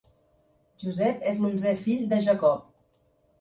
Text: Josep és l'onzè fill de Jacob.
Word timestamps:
Josep 0.85 1.21
és 1.33 1.41
l'onzè 1.43 1.75
fill 1.83 2.09
de 2.15 2.21
Jacob. 2.29 2.67